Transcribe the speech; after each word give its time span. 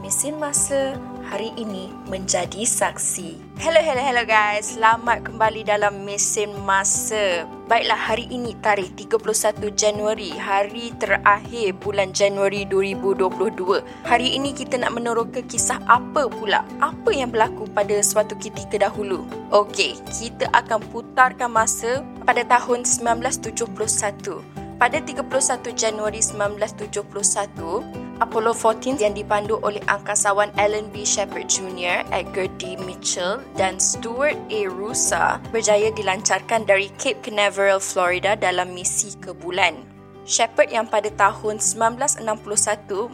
mesin 0.00 0.36
masa 0.36 0.96
hari 1.26 1.50
ini 1.56 1.90
menjadi 2.06 2.62
saksi. 2.62 3.58
Hello, 3.58 3.80
hello, 3.80 3.98
hello 3.98 4.24
guys. 4.28 4.76
Selamat 4.76 5.24
kembali 5.24 5.66
dalam 5.66 6.04
mesin 6.04 6.52
masa. 6.62 7.48
Baiklah, 7.66 7.98
hari 7.98 8.30
ini 8.30 8.54
tarikh 8.62 8.94
31 8.94 9.74
Januari, 9.74 10.30
hari 10.36 10.94
terakhir 11.00 11.74
bulan 11.82 12.14
Januari 12.14 12.62
2022. 12.68 13.82
Hari 14.06 14.28
ini 14.38 14.54
kita 14.54 14.78
nak 14.78 14.94
meneroka 14.94 15.42
kisah 15.42 15.82
apa 15.90 16.30
pula? 16.30 16.62
Apa 16.78 17.10
yang 17.10 17.34
berlaku 17.34 17.66
pada 17.74 17.98
suatu 18.04 18.38
ketika 18.38 18.78
dahulu? 18.78 19.26
Okey, 19.50 19.98
kita 20.14 20.46
akan 20.54 20.78
putarkan 20.94 21.50
masa 21.50 22.06
pada 22.22 22.46
tahun 22.46 22.86
1971. 22.86 24.65
Pada 24.76 25.00
31 25.00 25.72
Januari 25.72 26.20
1971, 26.20 27.00
Apollo 28.20 28.52
14 28.52 29.00
yang 29.00 29.16
dipandu 29.16 29.56
oleh 29.64 29.80
angkasawan 29.88 30.52
Alan 30.60 30.92
B. 30.92 31.00
Shepard 31.00 31.48
Jr., 31.48 32.04
Edgar 32.12 32.44
D. 32.60 32.76
Mitchell 32.84 33.40
dan 33.56 33.80
Stuart 33.80 34.36
A. 34.52 34.60
Rusa 34.68 35.40
berjaya 35.48 35.88
dilancarkan 35.96 36.68
dari 36.68 36.92
Cape 37.00 37.24
Canaveral, 37.24 37.80
Florida 37.80 38.36
dalam 38.36 38.76
misi 38.76 39.16
ke 39.16 39.32
bulan. 39.32 39.95
Shepard 40.26 40.74
yang 40.74 40.90
pada 40.90 41.06
tahun 41.14 41.62
1961 41.62 42.26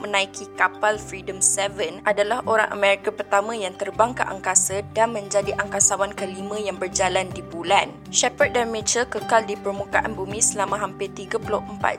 menaiki 0.00 0.48
kapal 0.56 0.96
Freedom 0.96 1.44
7 1.44 2.00
adalah 2.08 2.41
orang 2.48 2.72
Amerika 2.72 3.12
pertama 3.12 3.52
yang 3.52 3.77
terbang 3.77 4.16
ke 4.16 4.24
angkasa 4.24 4.80
dan 4.96 5.12
menjadi 5.12 5.52
angkasawan 5.60 6.16
kelima 6.16 6.56
yang 6.56 6.80
berjalan 6.80 7.28
di 7.36 7.44
bulan. 7.44 7.92
Shepard 8.08 8.56
dan 8.56 8.72
Mitchell 8.72 9.05
kekal 9.05 9.44
di 9.44 9.60
permukaan 9.60 10.16
bumi 10.16 10.40
selama 10.40 10.80
hampir 10.80 11.12
34 11.12 11.52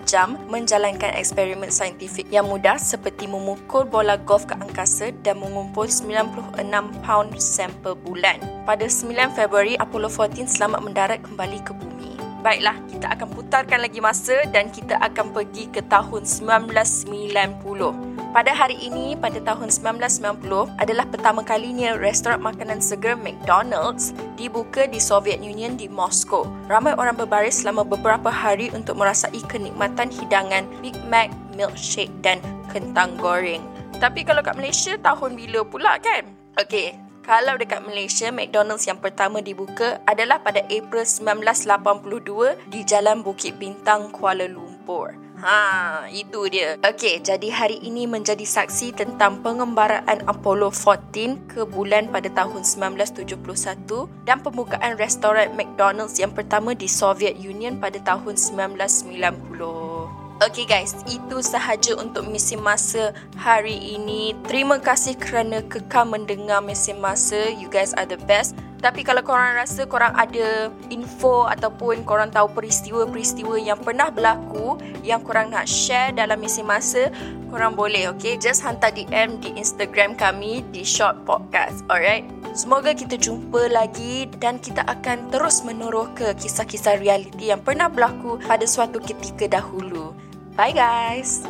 jam 0.09 0.33
menjalankan 0.49 1.13
eksperimen 1.13 1.69
saintifik 1.69 2.25
yang 2.33 2.49
mudah 2.49 2.81
seperti 2.81 3.29
memukul 3.29 3.85
bola 3.85 4.17
golf 4.17 4.49
ke 4.49 4.57
angkasa 4.57 5.13
dan 5.21 5.37
mengumpul 5.37 5.85
96 5.85 6.57
pound 7.05 7.29
sampel 7.37 7.93
bulan. 8.01 8.41
Pada 8.65 8.89
9 8.89 9.37
Februari, 9.37 9.77
Apollo 9.77 10.09
14 10.09 10.49
selamat 10.49 10.81
mendarat 10.81 11.19
kembali 11.21 11.61
ke 11.61 11.77
bumi. 11.77 12.12
Baiklah, 12.43 12.75
kita 12.91 13.07
akan 13.07 13.27
putarkan 13.39 13.79
lagi 13.79 14.03
masa 14.03 14.43
dan 14.51 14.67
kita 14.67 14.99
akan 14.99 15.31
pergi 15.31 15.71
ke 15.71 15.79
tahun 15.87 16.27
1990. 16.27 17.07
Pada 18.35 18.51
hari 18.51 18.75
ini, 18.83 19.15
pada 19.15 19.39
tahun 19.39 19.71
1990, 19.71 20.67
adalah 20.75 21.07
pertama 21.07 21.39
kalinya 21.39 21.95
restoran 21.95 22.43
makanan 22.43 22.83
segar 22.83 23.15
McDonald's 23.15 24.11
dibuka 24.35 24.83
di 24.91 24.99
Soviet 24.99 25.39
Union 25.39 25.79
di 25.79 25.87
Moscow. 25.87 26.43
Ramai 26.67 26.91
orang 26.99 27.15
berbaris 27.15 27.63
selama 27.63 27.87
beberapa 27.87 28.27
hari 28.27 28.67
untuk 28.75 28.99
merasai 28.99 29.39
kenikmatan 29.47 30.11
hidangan 30.11 30.67
Big 30.83 30.99
Mac, 31.07 31.31
milkshake 31.55 32.11
dan 32.19 32.43
kentang 32.75 33.15
goreng. 33.23 33.63
Tapi 34.03 34.27
kalau 34.27 34.43
kat 34.43 34.59
Malaysia, 34.59 34.99
tahun 34.99 35.39
bila 35.39 35.63
pula 35.63 35.95
kan? 36.03 36.27
Okey, 36.59 37.02
kalau 37.23 37.55
dekat 37.55 37.81
Malaysia, 37.87 38.29
McDonald's 38.29 38.83
yang 38.83 38.99
pertama 38.99 39.39
dibuka 39.39 40.03
adalah 40.03 40.43
pada 40.43 40.59
April 40.67 41.07
1982 41.07 42.67
di 42.67 42.83
Jalan 42.83 43.23
Bukit 43.23 43.55
Bintang, 43.55 44.11
Kuala 44.11 44.45
Lumpur. 44.45 45.15
Ha, 45.43 46.07
itu 46.07 46.47
dia. 46.47 46.79
Okey, 46.79 47.19
jadi 47.19 47.51
hari 47.51 47.75
ini 47.83 48.07
menjadi 48.07 48.47
saksi 48.47 48.95
tentang 48.95 49.43
pengembaraan 49.43 50.23
Apollo 50.23 50.71
14 50.71 51.51
ke 51.51 51.67
bulan 51.67 52.07
pada 52.07 52.31
tahun 52.31 52.63
1971 52.63 54.07
dan 54.23 54.39
pembukaan 54.39 54.95
restoran 54.95 55.51
McDonald's 55.59 56.15
yang 56.15 56.31
pertama 56.31 56.71
di 56.71 56.87
Soviet 56.87 57.35
Union 57.35 57.75
pada 57.75 57.99
tahun 57.99 58.39
1990. 58.39 60.02
Okay 60.41 60.65
guys, 60.65 60.97
itu 61.05 61.45
sahaja 61.45 61.93
untuk 61.93 62.25
mesin 62.25 62.57
masa 62.57 63.13
hari 63.37 63.77
ini. 63.93 64.33
Terima 64.49 64.81
kasih 64.81 65.13
kerana 65.13 65.61
kekal 65.69 66.09
mendengar 66.09 66.57
mesin 66.57 66.97
masa. 66.97 67.53
You 67.53 67.69
guys 67.69 67.93
are 67.93 68.09
the 68.09 68.17
best. 68.25 68.57
Tapi 68.81 69.05
kalau 69.05 69.21
korang 69.21 69.55
rasa 69.55 69.85
korang 69.85 70.11
ada 70.17 70.73
info 70.89 71.45
ataupun 71.45 72.01
korang 72.03 72.33
tahu 72.33 72.51
peristiwa-peristiwa 72.51 73.61
yang 73.61 73.79
pernah 73.79 74.09
berlaku 74.09 74.75
yang 75.05 75.23
korang 75.23 75.53
nak 75.53 75.69
share 75.69 76.11
dalam 76.11 76.41
mesin 76.41 76.67
masa, 76.67 77.13
korang 77.53 77.77
boleh 77.77 78.09
okay? 78.09 78.35
Just 78.35 78.65
hantar 78.65 78.91
DM 78.91 79.37
di 79.39 79.53
Instagram 79.55 80.17
kami 80.17 80.65
di 80.73 80.81
Short 80.81 81.23
Podcast. 81.29 81.85
Alright? 81.87 82.25
Semoga 82.53 82.93
kita 82.93 83.17
jumpa 83.17 83.71
lagi 83.71 84.29
dan 84.37 84.61
kita 84.61 84.85
akan 84.85 85.31
terus 85.33 85.65
meneroka 85.65 86.37
kisah-kisah 86.37 87.01
realiti 87.01 87.49
yang 87.49 87.63
pernah 87.63 87.87
berlaku 87.89 88.37
pada 88.43 88.67
suatu 88.67 88.99
ketika 88.99 89.47
dahulu. 89.47 90.13
Bye 90.55 90.71
guys! 90.71 91.41